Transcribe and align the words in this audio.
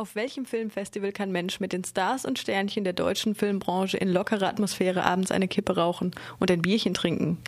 Auf 0.00 0.14
welchem 0.14 0.44
Filmfestival 0.44 1.10
kann 1.10 1.32
Mensch 1.32 1.58
mit 1.58 1.72
den 1.72 1.82
Stars 1.82 2.24
und 2.24 2.38
Sternchen 2.38 2.84
der 2.84 2.92
deutschen 2.92 3.34
Filmbranche 3.34 3.96
in 3.96 4.08
lockerer 4.08 4.46
Atmosphäre 4.46 5.02
abends 5.02 5.32
eine 5.32 5.48
Kippe 5.48 5.74
rauchen 5.74 6.12
und 6.38 6.52
ein 6.52 6.62
Bierchen 6.62 6.94
trinken? 6.94 7.38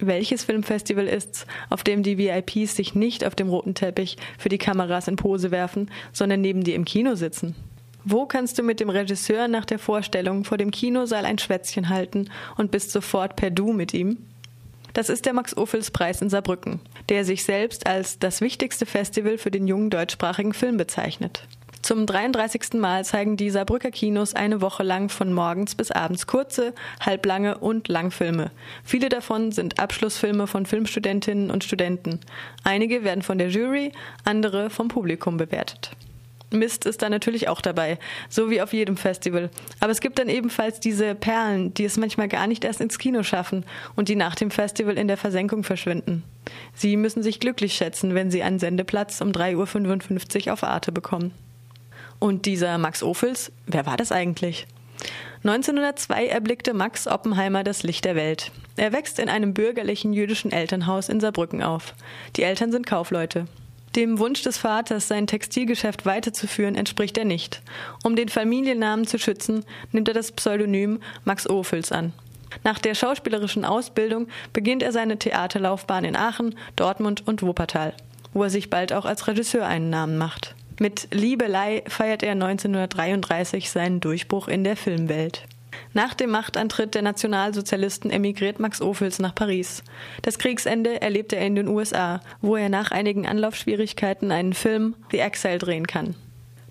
Welches 0.00 0.42
Filmfestival 0.42 1.06
ist's, 1.06 1.46
auf 1.68 1.84
dem 1.84 2.02
die 2.02 2.18
VIPs 2.18 2.74
sich 2.74 2.96
nicht 2.96 3.24
auf 3.24 3.36
dem 3.36 3.48
roten 3.48 3.76
Teppich 3.76 4.16
für 4.38 4.48
die 4.48 4.58
Kameras 4.58 5.06
in 5.06 5.14
Pose 5.14 5.52
werfen, 5.52 5.88
sondern 6.12 6.40
neben 6.40 6.64
dir 6.64 6.74
im 6.74 6.84
Kino 6.84 7.14
sitzen? 7.14 7.54
Wo 8.02 8.26
kannst 8.26 8.58
du 8.58 8.64
mit 8.64 8.80
dem 8.80 8.90
Regisseur 8.90 9.46
nach 9.46 9.64
der 9.64 9.78
Vorstellung 9.78 10.42
vor 10.42 10.58
dem 10.58 10.72
Kinosaal 10.72 11.24
ein 11.24 11.38
Schwätzchen 11.38 11.90
halten 11.90 12.28
und 12.56 12.72
bist 12.72 12.90
sofort 12.90 13.36
per 13.36 13.52
Du 13.52 13.72
mit 13.72 13.94
ihm? 13.94 14.18
Das 14.94 15.10
ist 15.10 15.26
der 15.26 15.32
Max-Ophüls-Preis 15.34 16.20
in 16.22 16.30
Saarbrücken, 16.30 16.80
der 17.08 17.24
sich 17.24 17.44
selbst 17.44 17.86
als 17.86 18.18
das 18.18 18.40
wichtigste 18.40 18.84
Festival 18.84 19.38
für 19.38 19.52
den 19.52 19.68
jungen 19.68 19.90
deutschsprachigen 19.90 20.54
Film 20.54 20.76
bezeichnet. 20.76 21.46
Zum 21.82 22.04
33. 22.04 22.74
Mal 22.74 23.04
zeigen 23.04 23.36
die 23.36 23.50
Saarbrücker 23.50 23.90
Kinos 23.90 24.34
eine 24.34 24.60
Woche 24.60 24.82
lang 24.82 25.08
von 25.08 25.32
morgens 25.32 25.74
bis 25.74 25.90
abends 25.90 26.26
kurze, 26.26 26.74
halblange 27.00 27.58
und 27.58 27.88
Langfilme. 27.88 28.50
Viele 28.84 29.08
davon 29.08 29.50
sind 29.50 29.80
Abschlussfilme 29.80 30.46
von 30.46 30.66
Filmstudentinnen 30.66 31.50
und 31.50 31.64
Studenten. 31.64 32.20
Einige 32.64 33.02
werden 33.02 33.22
von 33.22 33.38
der 33.38 33.48
Jury, 33.48 33.92
andere 34.24 34.68
vom 34.68 34.88
Publikum 34.88 35.38
bewertet. 35.38 35.92
Mist 36.52 36.84
ist 36.84 37.00
da 37.00 37.08
natürlich 37.08 37.48
auch 37.48 37.60
dabei, 37.60 37.98
so 38.28 38.50
wie 38.50 38.60
auf 38.60 38.72
jedem 38.72 38.96
Festival. 38.96 39.50
Aber 39.78 39.92
es 39.92 40.00
gibt 40.00 40.18
dann 40.18 40.28
ebenfalls 40.28 40.80
diese 40.80 41.14
Perlen, 41.14 41.72
die 41.74 41.84
es 41.84 41.96
manchmal 41.96 42.28
gar 42.28 42.46
nicht 42.46 42.64
erst 42.64 42.80
ins 42.80 42.98
Kino 42.98 43.22
schaffen 43.22 43.64
und 43.96 44.08
die 44.08 44.16
nach 44.16 44.34
dem 44.34 44.50
Festival 44.50 44.98
in 44.98 45.08
der 45.08 45.16
Versenkung 45.16 45.64
verschwinden. 45.64 46.24
Sie 46.74 46.96
müssen 46.96 47.22
sich 47.22 47.40
glücklich 47.40 47.74
schätzen, 47.74 48.14
wenn 48.14 48.30
sie 48.30 48.42
einen 48.42 48.58
Sendeplatz 48.58 49.20
um 49.20 49.30
3.55 49.30 50.46
Uhr 50.48 50.52
auf 50.52 50.64
Arte 50.64 50.92
bekommen. 50.92 51.32
Und 52.20 52.46
dieser 52.46 52.78
Max 52.78 53.02
Ophüls, 53.02 53.50
wer 53.66 53.86
war 53.86 53.96
das 53.96 54.12
eigentlich? 54.12 54.66
1902 55.42 56.26
erblickte 56.26 56.74
Max 56.74 57.06
Oppenheimer 57.06 57.64
das 57.64 57.82
Licht 57.82 58.04
der 58.04 58.14
Welt. 58.14 58.52
Er 58.76 58.92
wächst 58.92 59.18
in 59.18 59.30
einem 59.30 59.54
bürgerlichen 59.54 60.12
jüdischen 60.12 60.52
Elternhaus 60.52 61.08
in 61.08 61.18
Saarbrücken 61.18 61.62
auf. 61.62 61.94
Die 62.36 62.42
Eltern 62.42 62.72
sind 62.72 62.86
Kaufleute. 62.86 63.46
Dem 63.96 64.18
Wunsch 64.18 64.42
des 64.42 64.58
Vaters, 64.58 65.08
sein 65.08 65.26
Textilgeschäft 65.26 66.04
weiterzuführen, 66.04 66.76
entspricht 66.76 67.16
er 67.16 67.24
nicht. 67.24 67.62
Um 68.04 68.16
den 68.16 68.28
Familiennamen 68.28 69.06
zu 69.06 69.18
schützen, 69.18 69.64
nimmt 69.90 70.06
er 70.06 70.14
das 70.14 70.30
Pseudonym 70.30 71.00
Max 71.24 71.48
Ophüls 71.48 71.90
an. 71.90 72.12
Nach 72.62 72.78
der 72.78 72.94
schauspielerischen 72.94 73.64
Ausbildung 73.64 74.28
beginnt 74.52 74.82
er 74.82 74.92
seine 74.92 75.18
Theaterlaufbahn 75.18 76.04
in 76.04 76.16
Aachen, 76.16 76.54
Dortmund 76.76 77.26
und 77.26 77.42
Wuppertal, 77.42 77.94
wo 78.34 78.42
er 78.42 78.50
sich 78.50 78.68
bald 78.68 78.92
auch 78.92 79.06
als 79.06 79.26
Regisseur 79.26 79.66
einen 79.66 79.88
Namen 79.88 80.18
macht. 80.18 80.54
Mit 80.82 81.08
Liebelei 81.10 81.82
feiert 81.88 82.22
er 82.22 82.32
1933 82.32 83.70
seinen 83.70 84.00
Durchbruch 84.00 84.48
in 84.48 84.64
der 84.64 84.78
Filmwelt. 84.78 85.42
Nach 85.92 86.14
dem 86.14 86.30
Machtantritt 86.30 86.94
der 86.94 87.02
Nationalsozialisten 87.02 88.10
emigriert 88.10 88.60
Max 88.60 88.80
Ophüls 88.80 89.18
nach 89.18 89.34
Paris. 89.34 89.82
Das 90.22 90.38
Kriegsende 90.38 91.02
erlebt 91.02 91.34
er 91.34 91.44
in 91.44 91.54
den 91.54 91.68
USA, 91.68 92.22
wo 92.40 92.56
er 92.56 92.70
nach 92.70 92.92
einigen 92.92 93.26
Anlaufschwierigkeiten 93.26 94.32
einen 94.32 94.54
Film 94.54 94.94
The 95.10 95.18
Exile 95.18 95.58
drehen 95.58 95.86
kann. 95.86 96.14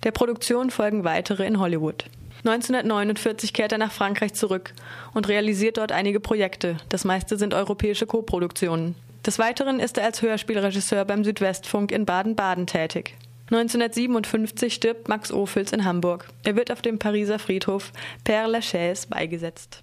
Der 0.02 0.10
Produktion 0.10 0.70
folgen 0.70 1.04
weitere 1.04 1.46
in 1.46 1.60
Hollywood. 1.60 2.06
1949 2.38 3.52
kehrt 3.52 3.70
er 3.70 3.78
nach 3.78 3.92
Frankreich 3.92 4.34
zurück 4.34 4.74
und 5.14 5.28
realisiert 5.28 5.78
dort 5.78 5.92
einige 5.92 6.18
Projekte. 6.18 6.78
Das 6.88 7.04
meiste 7.04 7.38
sind 7.38 7.54
europäische 7.54 8.06
Koproduktionen. 8.06 8.96
Des 9.24 9.38
Weiteren 9.38 9.78
ist 9.78 9.98
er 9.98 10.04
als 10.06 10.20
Hörspielregisseur 10.20 11.04
beim 11.04 11.22
Südwestfunk 11.22 11.92
in 11.92 12.06
Baden-Baden 12.06 12.66
tätig. 12.66 13.14
1957 13.50 14.72
stirbt 14.72 15.08
Max 15.08 15.32
Ophüls 15.32 15.72
in 15.72 15.84
Hamburg. 15.84 16.28
Er 16.44 16.54
wird 16.54 16.70
auf 16.70 16.82
dem 16.82 17.00
Pariser 17.00 17.40
Friedhof 17.40 17.92
Père 18.24 18.46
Lachaise 18.46 19.08
beigesetzt. 19.08 19.82